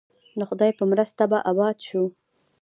د 0.37 0.41
خدای 0.49 0.71
په 0.79 0.83
مرسته 0.91 1.23
به 1.31 1.37
اباد 1.51 1.77
شو؟ 1.87 2.03